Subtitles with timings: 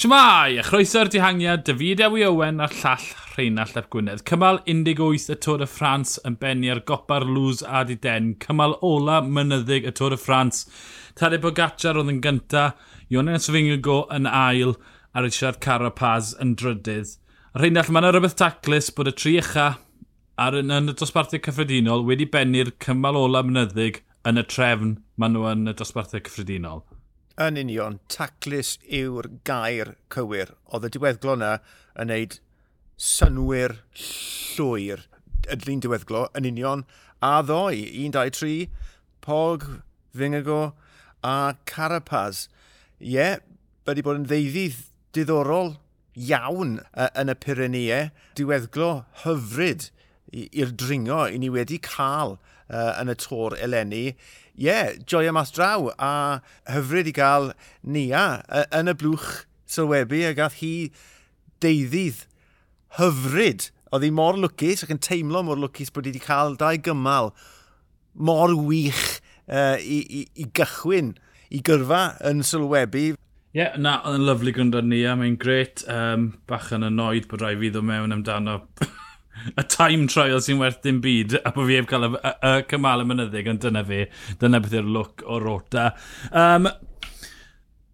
[0.00, 3.02] Siamai, a chroeso'r dihangiad, David Ewi Owen a'r llall
[3.34, 4.22] Rheinald Ap Gwynedd.
[4.24, 8.30] Cymal 18 y Tôr y Ffrans yn benni ar gopa'r lws a di den.
[8.40, 10.62] Cymal ola mynyddig y Tôr y Ffrans.
[11.20, 12.62] Tade Bogacar oedd yn gynta,
[13.12, 14.72] Ionen Sofingego yn ail
[15.12, 17.18] a Richard Carapaz yn drydydd.
[17.60, 19.66] Rheinald, mae yna rhywbeth taclus bod y tri echa
[20.40, 24.00] ar yn, yn y dosbarthau cyffredinol wedi benni'r cymal ola mynyddig
[24.32, 26.86] yn y trefn maen nhw yn y dosbarthau cyffredinol
[27.40, 30.52] yn union taclus yw'r gair cywir.
[30.68, 31.52] Oedd y diweddglo yna
[32.00, 32.36] yn neud
[33.00, 35.06] synwyr llwyr
[35.54, 36.84] ydyn diweddglo yn union
[37.24, 37.80] a ddoi.
[37.88, 38.68] 1, 2, 3,
[39.24, 39.66] Pog,
[40.16, 40.74] Fingago
[41.24, 42.48] a Carapaz.
[43.00, 43.40] Ie, yeah,
[43.88, 44.84] wedi bod yn ddeuddydd
[45.16, 45.74] diddorol
[46.20, 46.76] iawn
[47.08, 48.02] yn y Pyrenee.
[48.36, 48.92] Diweddglo
[49.24, 49.88] hyfryd
[50.30, 54.04] i'r dringo i ni wedi cael uh, yn y tor eleni
[54.60, 58.24] yeah, joio mas draw a hyfryd i gael Nia
[58.76, 60.90] yn y blwch sylwebu a gath hi
[61.64, 62.26] deuddydd
[62.98, 63.70] hyfryd.
[63.90, 67.32] Oedd hi mor lwcus ac yn teimlo mor lwcus bod hi wedi cael dau gymal
[68.12, 71.14] mor wych uh, i, i, i gychwyn
[71.48, 73.14] i gyrfa yn sylwebu.
[73.50, 75.86] Ie, yeah, na, oedd yn lyflu gwrando ni a mae'n gret.
[75.90, 78.60] Um, bach yn annoyed bod rai fi ddod mewn amdano
[79.54, 82.68] y time trial sy'n werth dim byd a bod fi ef cael y, y, y
[82.70, 84.04] cymal y mynyddig ond dyna fi,
[84.42, 85.90] dyna beth yw'r look o rota.
[86.30, 86.70] Um,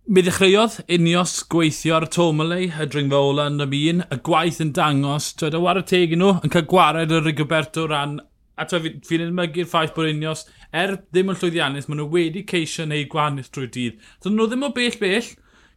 [0.06, 4.60] Mi ddechreuodd unios gweithio ar y Tomalei, y dringfa ola yn y un, y gwaith
[4.62, 8.20] yn dangos, twyd, y war y teg nhw, yn cael gwared y Rigoberto ran,
[8.54, 12.44] a twyd, fi'n fi edmygu'r ffaith bod unios, er ddim yn llwyddiannus, maen nhw wedi
[12.46, 13.98] ceisio neu gwahaniaeth drwy dydd.
[14.22, 15.32] Dyn nhw ddim o bell bell,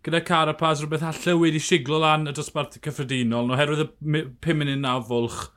[0.06, 4.94] gyda Carapaz rhywbeth allai wedi siglo lan y dosbarth cyffredinol, oherwydd y 5 munud na
[5.10, 5.48] fwlch,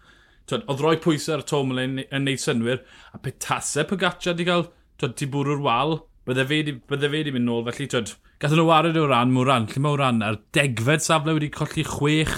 [0.53, 2.83] Twyd, oedd roi pwysau ar y Tomlin yn yn neud synwyr,
[3.17, 4.67] a petasau Pogaccia wedi cael
[5.01, 6.63] twyd, ti bwrw'r wal, bydde fe
[7.15, 10.21] wedi mynd nôl, felly twyd, gath nhw wared o ran, mwy ran, lle mae ran,
[10.27, 12.37] a'r degfed safle wedi colli chwech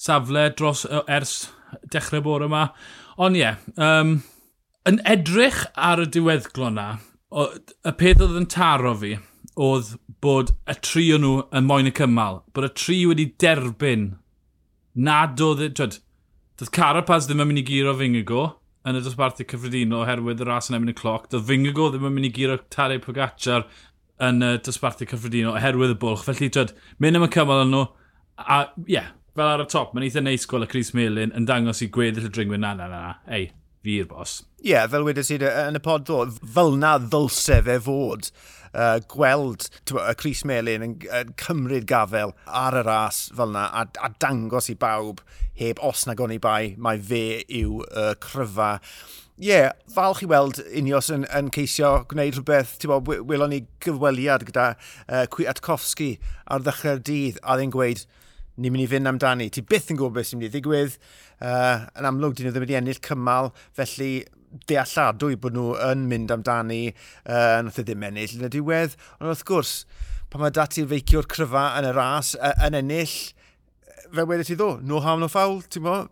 [0.00, 1.36] safle dros ers
[1.92, 2.68] dechrau bore yma.
[3.20, 4.18] Ond ie, yeah, um,
[4.88, 6.88] yn edrych ar y diweddglo na,
[7.30, 7.48] o,
[7.84, 9.16] y peth oedd yn taro fi,
[9.56, 14.14] oedd bod y tri o nhw yn moyn y cymal, bod y tri wedi derbyn
[14.96, 16.00] nad oedd, twyd,
[16.56, 18.42] Doedd Carapaz ddim yn mynd i giro Fingigo
[18.88, 21.26] yn y dosbarthu cyffredinol oherwydd y ras yn emyn y cloc.
[21.28, 23.66] Doedd Fingigo ddim yn mynd i giro Tadej Pogacar
[24.24, 26.22] yn y dosbarthu cyffredinol oherwydd y bwlch.
[26.24, 27.82] Felly, dod, mynd am y cymal yn nhw,
[28.40, 31.50] a ie, yeah, fel ar y top, mae'n eitha neis gweld y Chris Melin yn
[31.50, 33.50] dangos i gweddill y dringwyr na, na, na, na, ei,
[33.86, 34.40] fi'r bos.
[34.60, 36.24] Ie, yeah, fel wedi sydd yn y pod ddo,
[36.56, 38.30] fel na ddylse fe fod
[38.76, 43.66] uh, gweld twa, y Cris Melin yn, yn cymryd gafel ar y ras fel yna
[43.70, 45.22] a, a dangos i bawb
[45.56, 48.76] heb os na goni bai mae fe yw uh, cryfa.
[49.36, 53.64] Ie, yeah, falch i weld Unios yn, yn ceisio gwneud rhywbeth, ti'n bod, welon ni
[53.84, 56.14] gyfweliad gyda uh, Cwiatkowski
[56.48, 58.06] ar ddechrau'r dydd a ddyn gweud,
[58.56, 59.50] ni'n mynd i fynd amdani.
[59.52, 60.96] Ti byth yn gwybod beth sy'n mynd i ddigwydd.
[61.36, 64.10] Uh, yn amlwg, dyn nhw ddim wedi ennill cymal, felly
[64.70, 66.82] dealladwy bod nhw yn mynd amdani,
[67.28, 68.96] uh, nath e ddim ennill yn y diwedd.
[69.20, 69.76] Ond wrth gwrs,
[70.32, 73.16] pan mae dati feicio'r cryfa yn y ras, uh, yn ennill,
[74.14, 76.04] fe wedi ti ddo, no harm no foul, ti'n mo?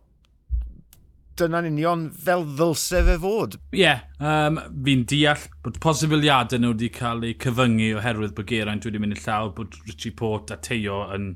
[1.34, 3.56] Dyna'n union fel ddylse fe fod.
[3.75, 8.87] Ie, yeah, um, fi'n deall bod posibiliadau nhw wedi cael eu cyfyngu oherwydd bod Geraint
[8.87, 11.32] wedi mynd i llaw, bod Richie Port a Teo yn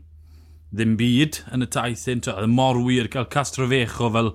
[0.73, 2.23] ddim byd yn y taith hyn.
[2.33, 4.33] Oedd mor wir cael Castro Fecho fel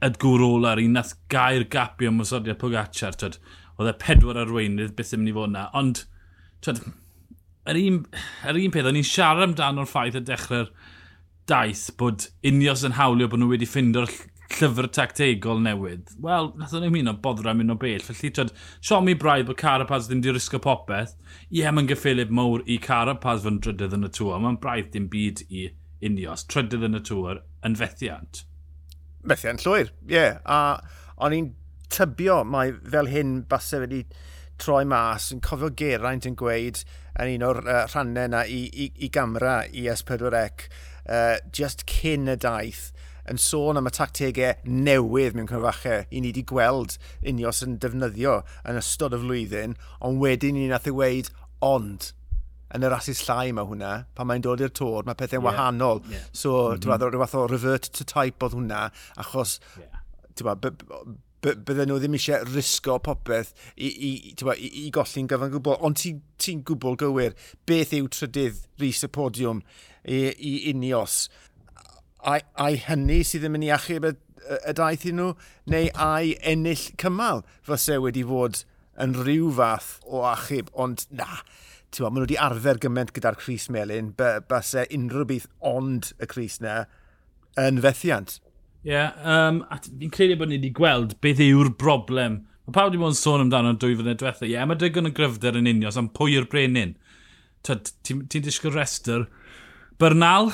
[0.00, 3.18] ydgwr gŵr ola'r un nath gair gapio o Mosodiad Pogacar.
[3.20, 3.36] Twyd.
[3.76, 5.66] Oedd e pedwar arweinydd beth ddim yn mynd fod yna.
[5.76, 6.04] Ond,
[6.64, 6.80] twyd,
[7.70, 8.00] yr un,
[8.48, 10.72] yr un peth, o'n i'n siarad amdano'r ffaith y dechrau'r
[11.50, 14.12] daith bod unios yn hawlio bod nhw wedi ffindio'r
[14.56, 16.14] llyfr tactegol newydd.
[16.22, 18.02] Wel, nath o'n ymuno boddra mynd o bell.
[18.04, 18.52] Felly, twyd,
[18.84, 21.14] siomi braidd bod Carapaz ddim di risgo popeth.
[21.48, 24.40] Ie, yeah, mae'n gyffilib mawr i Carapaz fy'n drydydd yn y tŵr.
[24.42, 25.68] Mae'n braidd dim byd i
[26.06, 26.46] unios.
[26.50, 28.44] Trydydd yn y tŵr yn fethiant.
[29.28, 30.16] Fethiant llwyr, ie.
[30.16, 30.40] Yeah.
[30.44, 30.80] A
[31.20, 31.52] o'n i'n
[31.92, 34.04] tybio mae fel hyn basau wedi
[34.60, 36.82] troi mas, yn cofio Geraint yn gweud
[37.20, 40.68] yn un o'r uh, rhannau yna i, i, i gamra i S4C,
[41.08, 42.90] uh, just cyn y daith,
[43.30, 48.40] yn sôn am y tactegau newydd mewn cynryfachau i ni wedi gweld unios yn defnyddio
[48.68, 51.30] yn ystod y flwyddyn, ond wedyn ni nath ei weid
[51.64, 52.12] ond
[52.74, 55.46] yn yr asus llai mae hwnna, pan mae'n dod i'r tor, mae pethau'n yeah.
[55.46, 56.04] wahanol.
[56.10, 56.28] Yeah.
[56.32, 57.00] So, mm -hmm.
[57.10, 58.84] ti'n fath o revert to type oedd hwnna,
[59.18, 60.04] achos, yeah.
[60.38, 64.10] ti'n bydden nhw ddim eisiau risgo popeth i, i,
[64.44, 65.78] ba, i, i golli'n gyfan gwbl.
[65.86, 67.36] Ond ti'n ti gwbl gywir,
[67.68, 69.62] beth yw trydydd rhys y podiwm
[70.04, 71.22] i, i unios?
[72.24, 74.12] a'i hynny sydd yn mynd i achub y,
[74.58, 75.32] y daith i nhw,
[75.72, 78.62] neu a'i ennill cymal fyse wedi fod
[79.00, 81.40] yn rhyw fath o achub, ond na,
[81.90, 86.60] ti'n maen nhw wedi arfer gymaint gyda'r Cris Melin, byse unrhyw beth ond y Cris
[86.64, 86.84] na
[87.60, 88.38] yn fethiant.
[88.80, 92.40] Ie, yeah, um, fi'n credu bod ni wedi gweld beth yw'r broblem.
[92.64, 94.46] Mae pawb wedi bod yn sôn amdano dwy flynedd diwethaf.
[94.46, 96.94] Ie, yeah, mae dygon o gryfder yn unios am pwy yw'r brenin.
[97.66, 99.26] Ti'n ti, ti disgwyl rester.
[100.00, 100.52] Bernal,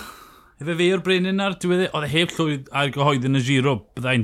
[0.56, 1.82] Efe fe o'r brenin ar diwedd...
[1.84, 4.22] E, oedd e heb llwyd ar gyhoedd yn y giro, byddai'n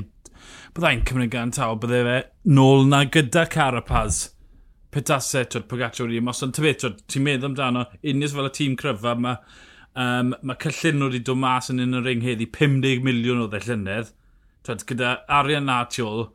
[0.73, 2.15] byddai'n cymryd gan taw, byddai fe
[2.49, 4.23] nôl na gyda Carapaz.
[4.93, 8.73] Petase, twyd, Pogaccio wedi ymos, ond tyfe, twyd, ti'n meddwl amdano, unios fel y tîm
[8.81, 9.37] cryfa, mae
[9.93, 13.47] um, ma cyllun nhw wedi dod mas yn un o'r ring heddi, 50 miliwn o
[13.53, 14.09] ddellynedd,
[14.65, 16.27] twyd, gyda arian na tu ôl,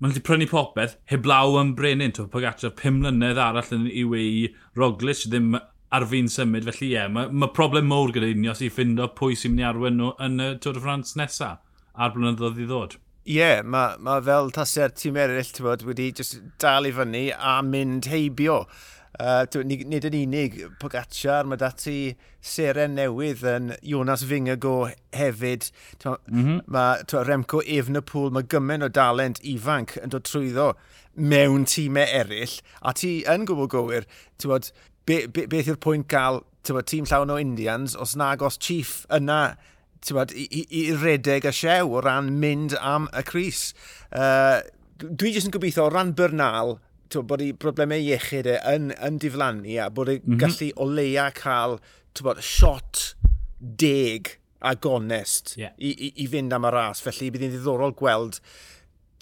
[0.00, 2.18] mae'n wedi prynu popeth heblaw am brenin.
[2.18, 4.48] twyd, Pogaccio, 5 mlynedd arall yn i wei
[4.78, 5.54] Roglic, ddim
[5.90, 9.38] ar fi'n symud, felly ie, yeah, mae ma problem mowr gyda unio sy'n ffindo pwy
[9.38, 11.58] sy'n mynd i arwen nhw yn y Tour de France nesaf
[11.94, 12.96] a'r blynyddoedd i ddod.
[13.26, 17.58] Ie, yeah, mae ma fel tasau'r tîm eraill bod, wedi just dal i fyny a
[17.66, 18.62] mynd heibio.
[19.20, 25.66] Uh, nid yn unig, Pogacar, mae dati seren newydd yn Jonas Fingago hefyd.
[26.06, 26.62] Mm -hmm.
[26.70, 30.70] Mae Remco Efnapool, mae gymaint o dalent ifanc yn dod trwyddo
[31.16, 32.60] mewn tîmau eraill.
[32.80, 34.06] A ti yn gwybod gywir,
[34.46, 34.70] bod,
[35.08, 39.04] be, be, beth yw'r pwynt gael tywa, tîm llawn o Indians os nag os chief
[39.12, 39.56] yna
[40.10, 43.70] bod, i, i, i redeg y siew o ran mynd am y Cris.
[44.10, 44.60] Uh,
[45.00, 46.78] dwi jyst yn gobeithio o ran Bernal
[47.10, 50.42] tywed, bod i broblemau iechyd e yn, yn diflannu a bod ei mm -hmm.
[50.42, 51.80] gallu o leia cael
[52.22, 53.14] bod, shot
[53.60, 55.72] deg a gonest yeah.
[55.78, 57.00] i, i, i, fynd am y ras.
[57.00, 58.40] Felly bydd hi'n ddiddorol gweld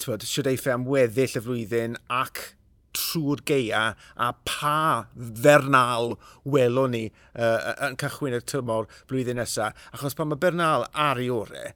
[0.03, 2.58] tywed, siwr ei am weddill y flwyddyn ac
[2.96, 3.82] trwy'r geia
[4.17, 6.14] a pa Fernal
[6.44, 9.76] welon ni uh, yn cychwyn y tymor blwyddyn nesaf.
[9.94, 11.75] Achos pan mae Bernal ar ei orau,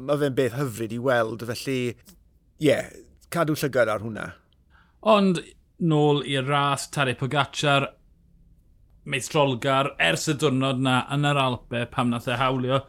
[0.00, 1.94] mae fe'n beth hyfryd i weld, felly ie,
[2.68, 2.90] yeah,
[3.32, 4.30] cadw llygad ar hwnna.
[5.06, 5.42] Ond
[5.78, 7.90] nôl i'r ras, Tare Pogacar,
[9.06, 12.80] meistrolgar, ers y diwrnod na yn yr Alpe pam nath e hawlio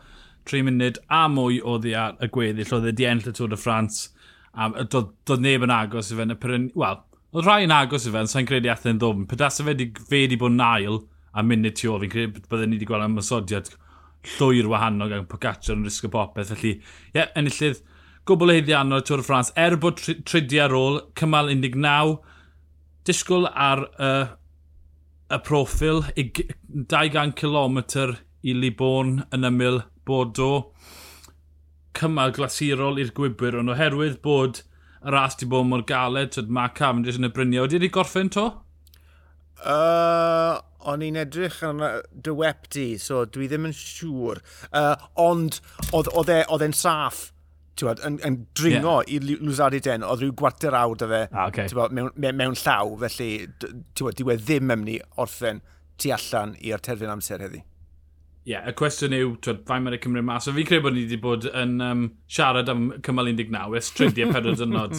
[0.48, 3.54] 3 munud a mwy o ddi ar y gweddill, oedd e di enll y Tôr
[3.54, 4.08] y Ffrans,
[4.56, 6.70] a doedd do neb yn agos i fe yn y Pyren...
[6.80, 7.02] Wel,
[7.36, 9.26] Oedd rhai yn agos i fe, ond sa'n credu athyn ddwm.
[9.28, 9.76] Pedas e fe
[10.12, 11.02] wedi bod yn ail
[11.34, 13.20] a munud tu ôl, fi'n credu byddwn ni wedi gweld am
[14.28, 16.52] llwyr wahanol gan Pogacar yn risgo popeth.
[16.54, 17.82] Felly, ie, yeah, enillydd
[18.28, 19.54] gwbl heiddiannol Tŵr y Ffrans.
[19.56, 22.18] Er bod tridi ar ôl, cymal 19,
[23.08, 24.34] disgwyl ar uh,
[25.32, 27.80] y profil, 200 km
[28.44, 30.74] i Libon yn ymyl Bordeaux.
[31.98, 34.62] Cymal glasurol i'r gwybwyr, ond oherwydd bod
[35.08, 37.68] y ras di bod mor galed, tyd Mark Cavendish yn y bryniau.
[37.68, 38.50] Wedi wedi gorffen to?
[39.58, 41.82] Uh, o'n i'n edrych yn
[42.24, 44.44] dy web di, so dwi ddim yn siŵr.
[44.70, 44.94] Uh,
[45.24, 45.62] ond
[45.96, 47.30] oedd e, e'n saff
[47.78, 49.24] tywed, yn, yn dringo yeah.
[49.32, 51.70] i Lwzari Den, oedd rhyw gwarter awd o fe ah, okay.
[51.72, 53.32] tywed, mewn, mewn llaw, felly
[53.98, 55.64] tywed, dwi ddim ymwneud orffen
[56.02, 57.64] tu allan i'r terfyn amser heddi
[58.48, 60.46] yeah, y cwestiwn yw, twyd, fain mae'n cymryd mas.
[60.48, 64.32] So, fi'n credu bod ni wedi bod yn um, siarad am cymal 19, ys trydiau
[64.32, 64.96] pedwar dynod.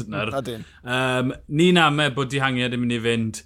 [0.85, 3.41] um, ni'n ame bod dihangiad yn mynd i fynd.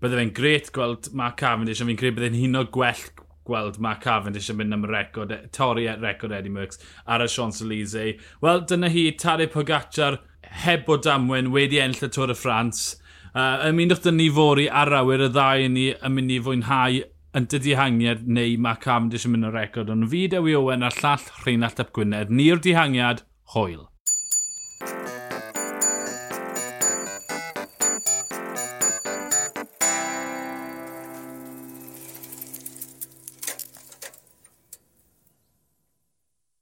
[0.00, 3.04] Bydde fe'n gret gweld Mark Cavendish, a fi'n credu bydde'n huno gwell
[3.44, 7.28] gweld Mark Cavendish yn mynd am record, e, torri at record Eddie Merckx ar y
[7.28, 8.16] Sean Salise.
[8.40, 10.22] Wel, dyna hi, Tare Pogacar,
[10.64, 12.94] heb o damwen, wedi enll y Tôr y Ffrans.
[13.32, 17.02] Uh, ymunwch dyn ni fori ar awyr y ddau ni yn mynd i fwynhau
[17.38, 20.98] yn dydi hangiad neu mae Cavendish yn mynd o record ond fi Dewi Owen a'r
[21.00, 23.24] llall Rheinald Ap Gwynedd ni'r dihangiad,
[23.54, 23.86] hwyl.